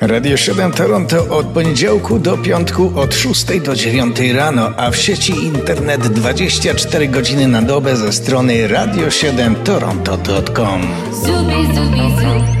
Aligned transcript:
Radio 0.00 0.36
7 0.36 0.72
Toronto 0.72 1.38
od 1.38 1.46
poniedziałku 1.46 2.18
do 2.18 2.38
piątku 2.38 3.00
od 3.00 3.14
6 3.14 3.46
do 3.64 3.74
9 3.74 4.20
rano, 4.34 4.70
a 4.76 4.90
w 4.90 4.96
sieci 4.96 5.44
internet 5.44 6.08
24 6.08 7.08
godziny 7.08 7.48
na 7.48 7.62
dobę 7.62 7.96
ze 7.96 8.12
strony 8.12 8.68
radio7toronto.com. 8.68 10.80
Zubi, 11.12 11.66
zubi, 11.74 12.00
zubi. 12.20 12.58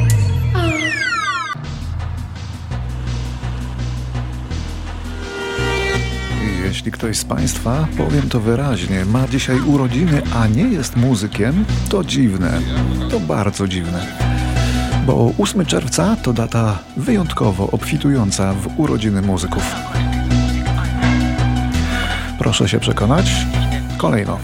Jeśli 6.64 6.92
ktoś 6.92 7.16
z 7.16 7.24
Państwa, 7.24 7.88
powiem 7.96 8.28
to 8.28 8.40
wyraźnie, 8.40 9.04
ma 9.04 9.28
dzisiaj 9.28 9.60
urodziny, 9.60 10.22
a 10.34 10.46
nie 10.46 10.64
jest 10.64 10.96
muzykiem, 10.96 11.64
to 11.88 12.04
dziwne. 12.04 12.60
To 13.10 13.20
bardzo 13.20 13.68
dziwne 13.68 14.06
bo 15.08 15.32
8 15.38 15.66
czerwca 15.66 16.16
to 16.22 16.32
data 16.32 16.78
wyjątkowo 16.96 17.70
obfitująca 17.70 18.52
w 18.52 18.80
urodziny 18.80 19.22
muzyków. 19.22 19.74
Proszę 22.38 22.68
się 22.68 22.80
przekonać. 22.80 23.32
Kolejno. 23.98 24.38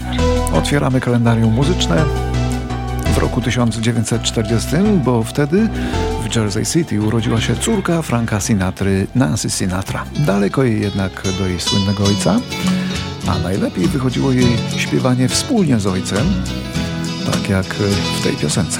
Otwieramy 0.53 1.01
kalendarium 1.01 1.53
muzyczne 1.53 2.05
w 3.15 3.17
roku 3.17 3.41
1940, 3.41 4.75
bo 5.03 5.23
wtedy 5.23 5.69
w 6.23 6.35
Jersey 6.35 6.65
City 6.65 7.01
urodziła 7.01 7.41
się 7.41 7.55
córka 7.55 8.01
Franka 8.01 8.39
Sinatry, 8.39 9.07
Nancy 9.15 9.49
Sinatra. 9.49 10.05
Daleko 10.25 10.63
jej 10.63 10.81
jednak 10.81 11.23
do 11.39 11.47
jej 11.47 11.59
słynnego 11.59 12.03
ojca, 12.03 12.39
a 13.27 13.39
najlepiej 13.39 13.87
wychodziło 13.87 14.31
jej 14.31 14.57
śpiewanie 14.77 15.29
wspólnie 15.29 15.79
z 15.79 15.87
ojcem, 15.87 16.27
tak 17.31 17.49
jak 17.49 17.65
w 18.19 18.23
tej 18.23 18.33
piosence. 18.33 18.79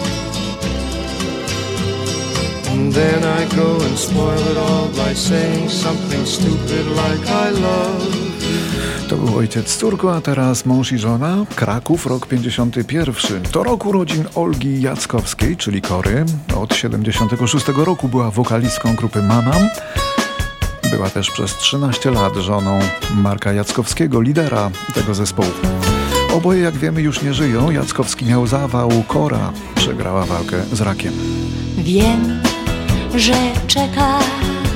And 2.91 2.99
then 2.99 3.23
I 3.23 3.55
go 3.55 3.85
and 3.85 3.99
spoil 3.99 4.51
it 4.51 4.57
all 4.57 4.87
by 4.87 5.15
saying 5.15 5.69
something 5.69 6.27
stupid 6.27 6.85
like 6.87 7.29
I 7.29 7.51
love. 7.51 8.17
To 9.09 9.17
był 9.17 9.37
ojciec 9.37 9.69
z 9.69 9.77
córką, 9.77 10.11
a 10.11 10.21
teraz 10.21 10.65
mąż 10.65 10.91
i 10.91 10.97
żona. 10.97 11.45
Kraków, 11.55 12.05
rok 12.05 12.27
51. 12.27 13.43
To 13.51 13.63
rok 13.63 13.85
urodzin 13.85 14.23
Olgi 14.35 14.81
Jackowskiej, 14.81 15.57
czyli 15.57 15.81
Kory. 15.81 16.25
Od 16.55 16.75
76 16.75 17.67
roku 17.67 18.07
była 18.07 18.31
wokalistką 18.31 18.95
grupy 18.95 19.21
Manam. 19.21 19.69
Była 20.91 21.09
też 21.09 21.31
przez 21.31 21.57
13 21.57 22.11
lat 22.11 22.35
żoną 22.35 22.79
Marka 23.15 23.53
Jackowskiego, 23.53 24.21
lidera 24.21 24.71
tego 24.93 25.15
zespołu. 25.15 25.51
Oboje, 26.33 26.61
jak 26.61 26.77
wiemy, 26.77 27.01
już 27.01 27.21
nie 27.21 27.33
żyją. 27.33 27.71
Jackowski 27.71 28.25
miał 28.25 28.47
zawał, 28.47 28.89
Kora 29.07 29.51
przegrała 29.75 30.25
walkę 30.25 30.63
z 30.71 30.81
rakiem. 30.81 31.13
Wiem, 31.77 32.41
że 33.15 33.33
czekasz, 33.67 34.25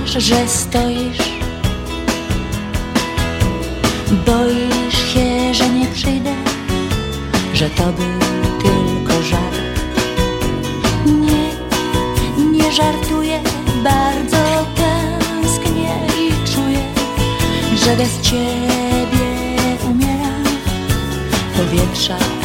że 0.06 0.48
stoisz. 0.48 1.18
Boisz 4.26 5.14
się, 5.14 5.54
że 5.54 5.70
nie 5.70 5.88
przyjdę, 5.88 6.34
że 7.54 7.70
to 7.70 7.84
był 7.84 8.20
tylko 8.64 9.24
żart. 9.24 9.62
Nie, 11.06 11.50
nie 12.52 12.72
żartuję, 12.72 13.40
bardzo 13.84 14.38
tęsknię 14.76 15.96
i 16.20 16.54
czuję, 16.54 16.84
że 17.76 17.96
bez 17.96 18.22
ciebie 18.22 19.26
umieram. 19.90 20.44
Powietrza 21.58 22.45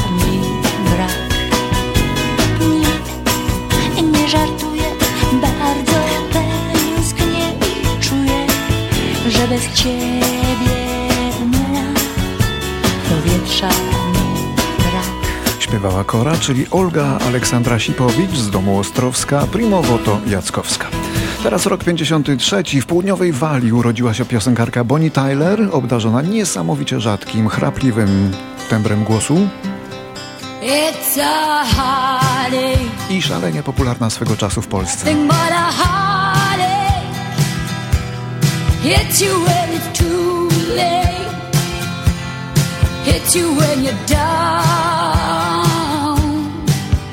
bez 9.51 9.73
ciebie 9.75 10.77
umieram. 11.43 11.95
Powietrza 13.09 13.69
mi 13.69 14.55
brak. 14.79 15.61
Śpiewała 15.61 16.05
Kora, 16.05 16.37
czyli 16.37 16.67
Olga 16.71 17.19
Aleksandra 17.27 17.79
Sipowicz 17.79 18.37
z 18.37 18.51
domu 18.51 18.79
Ostrowska, 18.79 19.47
Primowoto 19.53 20.21
Jackowska. 20.27 20.89
Teraz 21.43 21.67
rok 21.67 21.85
53. 21.85 22.63
W 22.83 22.87
południowej 22.87 23.33
Walii 23.33 23.73
urodziła 23.73 24.15
się 24.15 24.25
piosenkarka 24.25 24.85
Bonnie 24.85 25.11
Tyler, 25.11 25.69
obdarzona 25.73 26.23
niesamowicie 26.23 27.01
rzadkim, 27.01 27.49
chrapliwym 27.49 28.33
tembrem 28.69 29.05
głosu. 29.05 29.49
I 33.11 33.23
szalenie 33.23 33.63
popularna 33.63 34.11
swego 34.11 34.37
czasu 34.37 34.63
w 34.63 34.67
Polsce. 34.67 35.15
Hits 38.83 39.21
you 39.21 39.33
when 39.45 39.73
it's 39.77 39.99
too 39.99 40.49
late. 40.75 41.29
Hits 43.05 43.37
you 43.37 43.55
when 43.55 43.85
you're 43.85 44.07
down. 44.07 44.21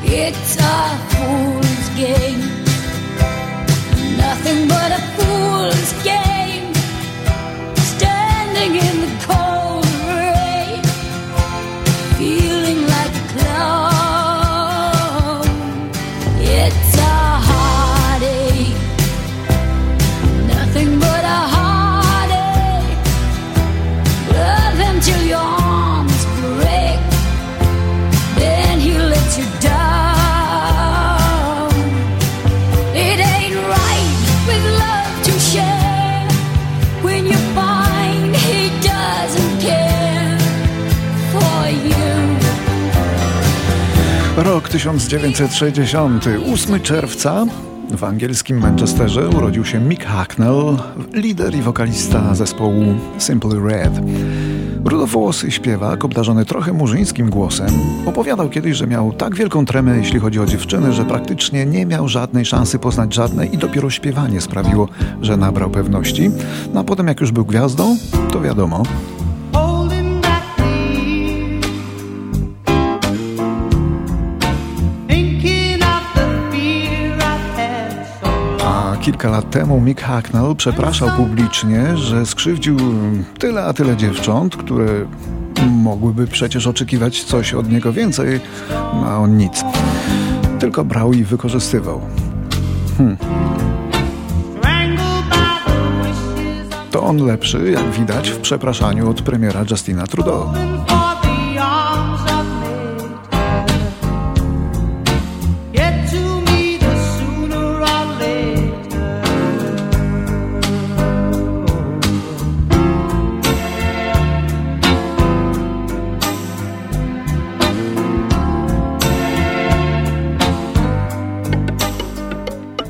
It's 0.04 0.56
a 0.56 0.98
fool's 1.10 1.90
game. 1.98 2.27
Rok 44.68 44.72
1960, 44.72 46.26
8 46.54 46.80
czerwca. 46.82 47.46
W 47.98 48.04
angielskim 48.04 48.58
Manchesterze 48.58 49.30
urodził 49.30 49.66
się 49.66 49.80
Mick 49.80 50.06
Hacknell, 50.06 50.78
lider 51.14 51.56
i 51.56 51.62
wokalista 51.62 52.36
zespołu 52.36 52.84
Simply 53.18 53.70
Red. 53.70 53.94
Rudowłosy 54.86 55.52
śpiewak, 55.52 56.06
obdarzony 56.06 56.46
trochę 56.46 56.74
murzyńskim 56.74 57.30
głosem, 57.30 57.70
opowiadał 58.06 58.50
kiedyś, 58.50 58.78
że 58.78 58.88
miał 58.88 59.14
tak 59.14 59.36
wielką 59.36 59.66
tremę, 59.66 59.98
jeśli 59.98 60.20
chodzi 60.20 60.40
o 60.40 60.46
dziewczyny, 60.46 60.94
że 60.94 61.06
praktycznie 61.06 61.66
nie 61.66 61.86
miał 61.86 62.08
żadnej 62.08 62.46
szansy 62.46 62.80
poznać 62.80 63.14
żadnej 63.14 63.56
i 63.56 63.58
dopiero 63.58 63.90
śpiewanie 63.90 64.42
sprawiło, 64.42 64.90
że 65.22 65.38
nabrał 65.38 65.70
pewności. 65.70 66.32
No 66.74 66.80
a 66.80 66.84
potem 66.84 67.08
jak 67.08 67.22
już 67.22 67.32
był 67.32 67.46
gwiazdą, 67.46 67.98
to 68.32 68.42
wiadomo, 68.42 68.84
kilka 79.08 79.30
lat 79.30 79.52
temu 79.52 79.82
Mick 79.82 80.02
Hacknell 80.02 80.56
przepraszał 80.56 81.10
publicznie, 81.18 81.98
że 81.98 82.26
skrzywdził 82.26 82.78
tyle 83.40 83.66
a 83.66 83.74
tyle 83.74 83.98
dziewcząt, 83.98 84.56
które 84.56 84.88
mogłyby 85.72 86.28
przecież 86.28 86.68
oczekiwać 86.68 87.24
coś 87.24 87.54
od 87.54 87.72
niego 87.72 87.94
więcej, 87.94 88.40
no 88.70 89.06
a 89.06 89.18
on 89.18 89.38
nic. 89.38 89.64
Tylko 90.60 90.86
brał 90.86 91.14
i 91.14 91.24
wykorzystywał. 91.24 92.02
Of 93.00 93.18
To 96.92 97.04
on 97.04 97.26
lepszy, 97.26 97.72
jak 97.72 97.92
widać, 97.92 98.30
w 98.30 98.38
przepraszaniu 98.38 99.10
od 99.10 99.22
premiera 99.22 99.64
Justina 99.72 100.08
Trudeau. 100.08 100.50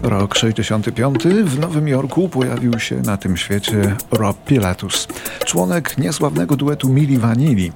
Rok 0.10 0.36
65. 0.36 1.24
W 1.46 1.60
Nowym 1.60 1.88
Jorku 1.88 2.30
pojawił 2.30 2.80
się 2.80 2.96
na 2.96 3.18
tym 3.18 3.38
świecie 3.38 3.96
Rob 4.12 4.46
Pilatus, 4.46 5.08
członek 5.46 5.98
niesławnego 5.98 6.56
duetu 6.56 6.90
Mili 6.90 7.18
Vanilli. 7.18 7.72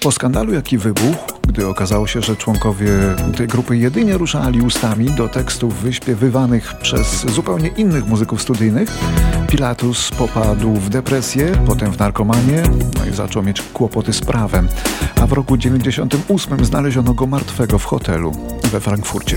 Po 0.00 0.12
skandalu, 0.12 0.54
jaki 0.54 0.78
wybuchł, 0.78 1.38
gdy 1.48 1.66
okazało 1.66 2.06
się, 2.06 2.22
że 2.22 2.36
członkowie 2.36 2.90
tej 3.36 3.46
grupy 3.46 3.76
jedynie 3.76 4.18
ruszali 4.18 4.60
ustami 4.60 5.10
do 5.10 5.28
tekstów 5.28 5.82
wyśpiewywanych 5.82 6.74
przez 6.74 7.26
zupełnie 7.26 7.68
innych 7.68 8.06
muzyków 8.06 8.42
studyjnych, 8.42 8.88
Pilatus 9.48 10.10
popadł 10.10 10.74
w 10.74 10.88
depresję, 10.88 11.52
potem 11.66 11.92
w 11.92 11.98
narkomanię, 11.98 12.62
no 12.98 13.06
i 13.06 13.14
zaczął 13.14 13.42
mieć 13.42 13.62
kłopoty 13.62 14.12
z 14.12 14.20
prawem. 14.20 14.68
A 15.20 15.26
w 15.26 15.32
roku 15.32 15.56
98 15.56 16.64
znaleziono 16.64 17.14
go 17.14 17.26
martwego 17.26 17.78
w 17.78 17.84
hotelu 17.84 18.32
we 18.72 18.80
Frankfurcie. 18.80 19.36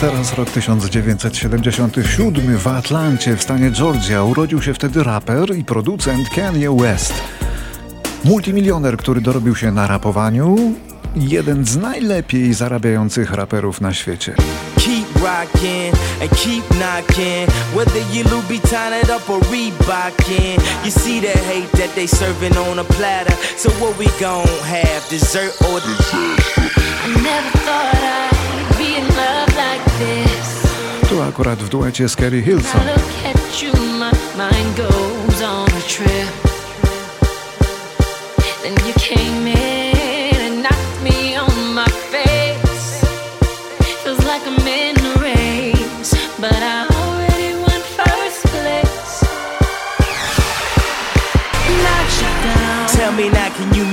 Teraz 0.00 0.34
rok 0.34 0.50
1977 0.50 2.58
w 2.58 2.66
Atlancie 2.66 3.36
w 3.36 3.42
stanie 3.42 3.70
Georgia 3.70 4.22
urodził 4.22 4.62
się 4.62 4.74
wtedy 4.74 5.04
raper 5.04 5.56
i 5.56 5.64
producent 5.64 6.28
Kanye 6.28 6.70
West. 6.70 7.14
Multimilioner, 8.24 8.96
który 8.96 9.20
dorobił 9.20 9.56
się 9.56 9.72
na 9.72 9.86
rapowaniu, 9.86 10.74
jeden 11.16 11.64
z 11.64 11.76
najlepiej 11.76 12.54
zarabiających 12.54 13.30
raperów 13.30 13.80
na 13.80 13.94
świecie. 13.94 14.34
Rocking 15.22 15.94
and 16.22 16.30
keep 16.30 16.64
knocking. 16.68 17.50
Whether 17.74 18.02
you 18.12 18.24
Louboutin 18.24 18.92
it 19.02 19.10
up 19.10 19.32
or 19.32 19.42
Reebokin. 19.42 20.60
You 20.84 20.90
see 20.90 21.20
the 21.20 21.38
hate 21.38 21.78
that 21.78 21.94
they 21.94 22.08
serving 22.08 22.56
on 22.56 22.78
a 22.78 22.84
platter. 22.84 23.36
So 23.56 23.70
what 23.70 23.98
we 23.98 24.06
gon' 24.20 24.46
have, 24.64 25.08
dessert 25.10 25.62
or 25.62 25.80
dessert? 25.80 26.40
I 27.04 27.08
never 27.22 27.58
thought 27.58 27.99
akurat 31.30 31.62
w 31.62 31.68
duecie 31.68 32.08
z 32.08 32.16
Kerry 32.16 32.42
Hilson. 32.42 32.80
Then 38.62 38.74
you 38.86 38.92
came 38.94 39.48
in 39.48 39.79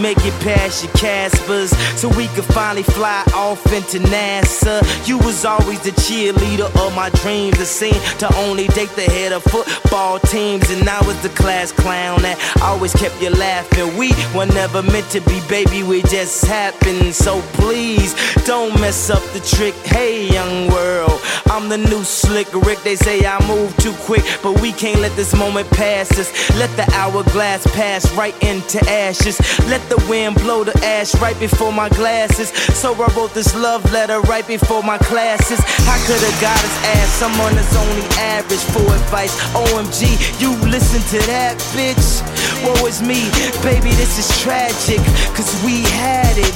make 0.07 0.25
it 0.25 0.39
past 0.39 0.85
your 0.85 0.93
Caspers 0.93 1.75
so 1.97 2.07
we 2.15 2.27
could 2.29 2.45
finally 2.45 2.83
fly 2.83 3.25
off 3.35 3.61
into 3.73 3.99
NASA? 3.99 4.79
You 5.05 5.17
was 5.17 5.43
always 5.43 5.81
the 5.81 5.91
cheerleader 5.91 6.69
of 6.81 6.95
my 6.95 7.09
dreams. 7.09 7.59
It 7.59 7.65
seemed 7.65 8.01
to 8.19 8.33
only 8.37 8.67
date 8.67 8.93
the 8.95 9.01
head 9.01 9.33
of 9.33 9.43
football 9.43 10.19
teams, 10.19 10.69
and 10.69 10.87
I 10.87 11.01
was 11.05 11.21
the 11.23 11.29
class 11.41 11.73
clown 11.73 12.21
that 12.21 12.37
always 12.61 12.93
kept 12.93 13.21
you 13.21 13.31
laughing. 13.31 13.97
We 13.97 14.13
were 14.33 14.45
never 14.45 14.81
meant 14.81 15.09
to 15.11 15.19
be, 15.21 15.41
baby. 15.49 15.83
We 15.83 16.03
just 16.03 16.45
happened. 16.45 17.13
So 17.13 17.41
please 17.59 18.15
don't 18.45 18.79
mess 18.79 19.09
up 19.09 19.23
the 19.33 19.41
trick. 19.41 19.75
Hey, 19.83 20.31
young 20.31 20.69
world, 20.69 21.19
I'm 21.47 21.67
the 21.67 21.77
new 21.77 22.03
slick 22.05 22.47
Rick. 22.53 22.79
They 22.83 22.95
say 22.95 23.25
I 23.25 23.45
move 23.45 23.75
too 23.75 23.93
quick, 24.07 24.23
but 24.41 24.61
we 24.61 24.71
can't 24.71 25.01
let 25.01 25.13
this 25.17 25.35
moment 25.35 25.69
pass 25.71 26.17
us. 26.17 26.29
Let 26.55 26.71
the 26.77 26.87
hourglass 26.93 27.67
pass 27.75 28.09
right 28.13 28.35
into 28.41 28.79
ashes. 28.89 29.37
Let 29.67 29.81
the 29.89 29.96
wind 30.07 30.35
blow 30.35 30.63
the 30.63 30.75
ash 30.85 31.15
right 31.15 31.37
before 31.39 31.71
my 31.71 31.89
glasses. 31.89 32.49
So 32.77 32.93
I 32.93 33.07
wrote 33.15 33.33
this 33.33 33.55
love 33.55 33.83
letter 33.91 34.19
right 34.21 34.45
before 34.45 34.83
my 34.83 34.97
classes. 34.97 35.59
I 35.87 35.97
could've 36.05 36.41
got 36.41 36.59
his 36.59 36.77
ass, 36.95 37.09
someone 37.13 37.55
that's 37.55 37.75
only 37.75 38.05
average 38.17 38.63
for 38.73 38.85
advice. 38.93 39.33
OMG, 39.53 40.41
you 40.41 40.55
listen 40.69 41.01
to 41.13 41.25
that, 41.27 41.57
bitch. 41.75 42.21
Woe 42.63 42.87
is 42.87 43.01
me, 43.01 43.29
baby, 43.61 43.91
this 43.95 44.17
is 44.17 44.27
tragic. 44.41 45.01
Cause 45.35 45.49
we 45.63 45.83
had 45.97 46.35
it, 46.37 46.55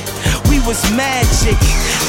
we 0.49 0.59
was 0.65 0.81
magic. 0.91 1.57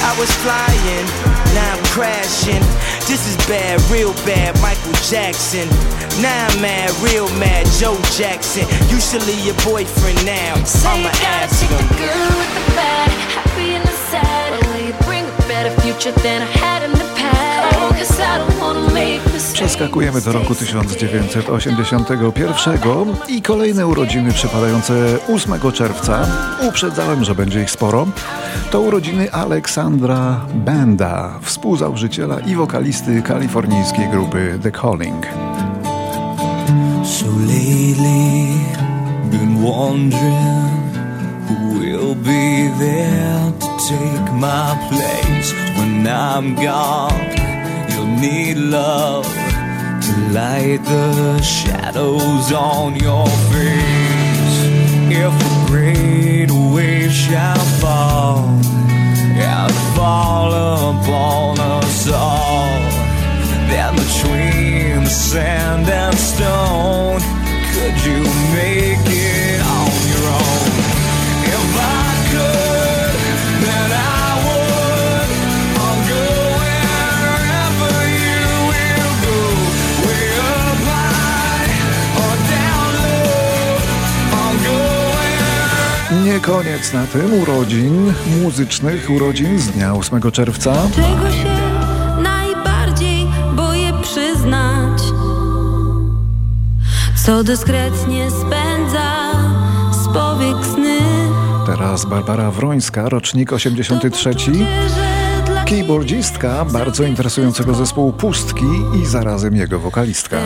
I 0.03 0.13
was 0.19 0.31
flying, 0.43 1.07
now 1.55 1.77
I'm 1.77 1.85
crashing. 1.93 2.63
This 3.09 3.27
is 3.29 3.37
bad, 3.49 3.81
real 3.91 4.13
bad, 4.25 4.55
Michael 4.61 4.97
Jackson. 5.05 5.69
Now 6.21 6.49
I'm 6.49 6.61
mad, 6.61 6.91
real 7.01 7.29
mad, 7.39 7.67
Joe 7.79 7.99
Jackson. 8.17 8.65
You 8.89 9.01
should 9.01 9.25
leave 9.27 9.45
your 9.45 9.59
boyfriend 9.65 10.25
now. 10.25 10.55
I'ma 10.85 11.11
ask 11.41 11.65
him. 11.65 11.77
The 11.77 11.95
good 12.01 12.33
with 12.37 12.53
the 12.57 12.65
bad, 12.77 13.11
happy 13.37 13.75
and 13.77 13.85
the 13.85 13.97
sad. 14.11 14.49
Will 14.67 14.87
you 14.87 14.95
bring 15.05 15.25
a 15.25 15.37
better 15.49 15.73
future 15.81 16.13
than 16.23 16.43
I 16.43 16.51
Przeskakujemy 19.63 20.21
do 20.21 20.33
roku 20.33 20.55
1981 20.55 23.15
i 23.29 23.43
kolejne 23.43 23.87
urodziny 23.87 24.33
przypadające 24.33 24.95
8 25.35 25.73
czerwca. 25.73 26.27
Uprzedzałem, 26.69 27.25
że 27.25 27.35
będzie 27.35 27.63
ich 27.63 27.71
sporo. 27.71 28.07
To 28.71 28.81
urodziny 28.81 29.33
Aleksandra 29.33 30.41
Benda, 30.55 31.39
współzałożyciela 31.43 32.41
i 32.41 32.55
wokalisty 32.55 33.23
kalifornijskiej 33.23 34.09
grupy 34.09 34.59
The 34.63 34.71
Calling. 34.71 35.27
So 37.05 37.27
lately, 37.27 38.49
been 39.31 39.65
wondering 39.65 40.97
who 41.49 41.55
will 41.79 42.15
be 42.15 42.71
there 42.79 43.53
to 43.61 43.67
take 43.89 44.33
my 44.33 44.77
place 44.89 45.55
when 45.77 46.07
I'm 46.07 46.55
gone. 46.55 47.31
You'll 47.89 48.21
need 48.21 48.57
love 48.57 49.42
light 50.33 50.83
the 50.85 51.43
shadows 51.43 52.53
on 52.53 52.97
your 52.97 53.27
face. 53.53 54.57
If 55.25 55.35
a 55.53 55.67
great 55.67 56.51
wave 56.51 57.13
shall 57.13 57.65
fall 57.81 58.39
and 58.39 59.73
fall 59.95 60.51
upon 60.53 61.61
us 61.61 62.09
all, 62.09 62.81
then 63.69 63.95
between 63.95 65.05
the 65.05 65.11
sand 65.11 65.87
and 65.89 66.17
stone, 66.17 67.21
could 67.75 67.97
you 68.07 68.23
make 68.55 68.72
koniec 86.63 86.93
na 86.93 87.07
tym 87.07 87.43
urodzin 87.43 88.13
muzycznych, 88.43 89.11
urodzin 89.11 89.59
z 89.59 89.67
dnia 89.67 89.95
8 89.95 90.21
czerwca. 90.33 90.75
Czego 90.95 91.31
się 91.31 91.57
najbardziej 92.23 93.27
boję 93.57 93.93
przyznać? 94.03 95.03
Co 97.27 97.45
dyskretnie 97.45 98.31
spędza 98.31 99.33
z 99.93 100.15
powiek 100.15 100.67
sny. 100.75 100.99
Teraz 101.67 102.05
Barbara 102.05 102.51
Wrońska, 102.51 103.09
rocznik 103.09 103.53
83. 103.53 104.35
keyboardzistka 105.67 106.65
bardzo 106.65 107.05
interesującego 107.05 107.75
zespołu 107.75 108.13
Pustki 108.13 108.67
i 109.03 109.07
zarazem 109.07 109.57
jego 109.57 109.79
wokalistka. 109.79 110.37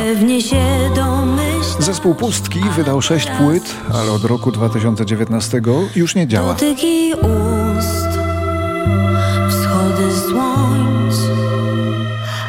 Zespół 1.79 2.15
Pustki 2.15 2.61
wydał 2.77 3.03
sześć 3.03 3.31
płyt, 3.31 3.75
ale 3.95 4.13
od 4.13 4.25
roku 4.25 4.53
2019 4.53 5.61
już 5.97 6.15
nie 6.15 6.27
działa. 6.27 6.55
Dotyki 6.55 7.13
ust, 7.15 8.09
wschody 9.51 10.21
słońc, 10.29 11.17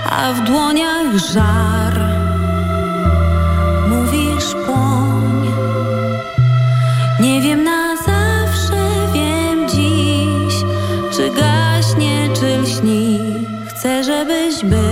a 0.09 0.33
w 0.33 0.43
dłoniach 0.43 1.17
żar. 1.33 1.99
Mówisz 3.89 4.55
płoń, 4.65 5.51
nie 7.19 7.41
wiem 7.41 7.63
na 7.63 7.95
zawsze, 7.95 8.89
wiem 9.13 9.69
dziś, 9.69 10.55
czy 11.11 11.29
gaśnie, 11.29 12.29
czy 12.39 12.57
lśni. 12.57 13.19
Chcę, 13.69 14.03
żebyś 14.03 14.63
był. 14.63 14.86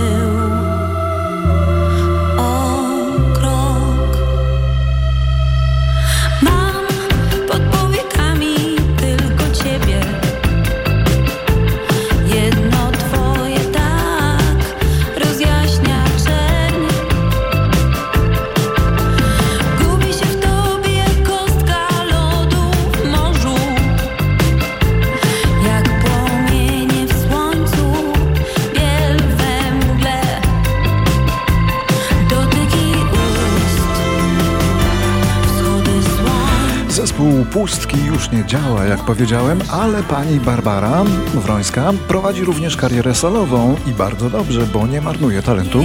Pustki 37.56 38.04
już 38.04 38.30
nie 38.30 38.44
działa, 38.44 38.84
jak 38.84 39.04
powiedziałem, 39.04 39.62
ale 39.70 40.02
pani 40.02 40.40
Barbara 40.40 41.04
Wrońska 41.34 41.92
prowadzi 42.08 42.44
również 42.44 42.76
karierę 42.76 43.14
solową 43.14 43.76
i 43.86 43.92
bardzo 43.92 44.30
dobrze, 44.30 44.66
bo 44.72 44.86
nie 44.86 45.00
marnuje 45.00 45.42
talentu. 45.42 45.84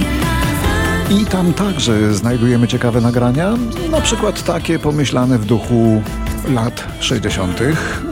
I 1.10 1.26
tam 1.26 1.52
także 1.52 2.14
znajdujemy 2.14 2.68
ciekawe 2.68 3.00
nagrania, 3.00 3.54
na 3.90 4.00
przykład 4.00 4.42
takie 4.42 4.78
pomyślane 4.78 5.38
w 5.38 5.44
duchu 5.44 6.02
lat 6.48 6.84
60. 7.00 7.60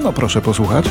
No 0.02 0.12
proszę 0.12 0.42
posłuchać. 0.42 0.84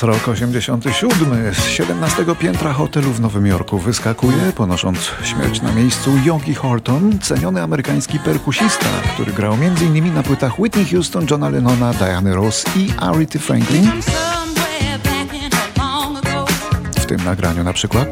Teraz 0.00 0.16
rok 0.16 0.28
87. 0.28 1.54
Z 1.54 1.64
17 1.64 2.24
piętra 2.38 2.72
hotelu 2.72 3.12
w 3.12 3.20
Nowym 3.20 3.46
Jorku 3.46 3.78
wyskakuje, 3.78 4.52
ponosząc 4.56 5.10
śmierć 5.22 5.62
na 5.62 5.72
miejscu, 5.72 6.10
Yogi 6.24 6.54
Horton, 6.54 7.18
ceniony 7.18 7.62
amerykański 7.62 8.18
perkusista, 8.18 8.86
który 9.14 9.32
grał 9.32 9.52
m.in. 9.52 10.14
na 10.14 10.22
płytach 10.22 10.60
Whitney 10.60 10.84
Houston, 10.84 11.26
Johna 11.30 11.48
Lennona, 11.48 11.92
Diany 11.92 12.34
Ross 12.34 12.64
i 12.76 12.90
Aretha 12.98 13.38
Franklin. 13.38 13.90
W 16.96 17.06
tym 17.06 17.24
nagraniu 17.24 17.64
na 17.64 17.72
przykład. 17.72 18.08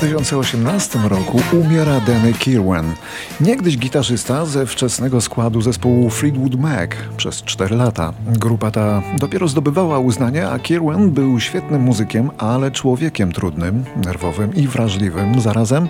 2018 0.00 0.98
roku 1.08 1.40
umiera 1.52 2.00
Danny 2.00 2.32
Kirwan, 2.32 2.94
niegdyś 3.40 3.78
gitarzysta 3.78 4.46
ze 4.46 4.66
wczesnego 4.66 5.20
składu 5.20 5.62
zespołu 5.62 6.10
Fleetwood 6.10 6.54
Mac 6.54 6.90
przez 7.16 7.42
4 7.42 7.76
lata. 7.76 8.12
Grupa 8.26 8.70
ta 8.70 9.02
dopiero 9.18 9.48
zdobywała 9.48 9.98
uznanie, 9.98 10.48
a 10.48 10.58
Kirwan 10.58 11.10
był 11.10 11.40
świetnym 11.40 11.82
muzykiem, 11.82 12.30
ale 12.38 12.70
człowiekiem 12.70 13.32
trudnym, 13.32 13.84
nerwowym 14.04 14.54
i 14.54 14.68
wrażliwym 14.68 15.40
zarazem. 15.40 15.88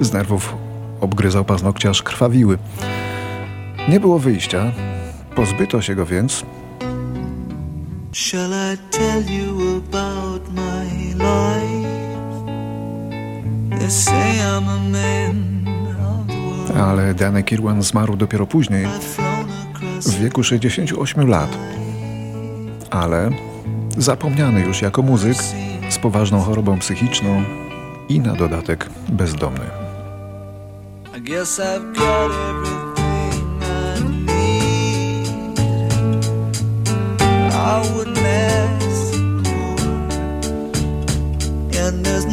Z 0.00 0.12
nerwów 0.12 0.54
obgryzał 1.00 1.44
paznokcie 1.44 1.90
aż 1.90 2.02
krwawiły. 2.02 2.58
Nie 3.88 4.00
było 4.00 4.18
wyjścia, 4.18 4.72
pozbyto 5.36 5.82
się 5.82 5.94
go 5.94 6.06
więc 6.06 6.44
Shall 8.12 8.50
I 8.50 8.76
tell 8.90 9.24
you 9.36 9.82
about 9.88 10.52
my 10.54 10.81
ale 16.92 17.14
Danny 17.14 17.42
Kirwan 17.42 17.82
zmarł 17.82 18.16
dopiero 18.16 18.46
później, 18.46 18.86
w 20.00 20.18
wieku 20.20 20.42
68 20.42 21.28
lat. 21.28 21.58
Ale 22.90 23.30
zapomniany 23.98 24.60
już 24.60 24.82
jako 24.82 25.02
muzyk 25.02 25.36
z 25.88 25.98
poważną 25.98 26.40
chorobą 26.40 26.78
psychiczną 26.78 27.42
i 28.08 28.20
na 28.20 28.34
dodatek 28.34 28.88
bezdomny. 29.08 29.66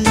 I 0.03 0.08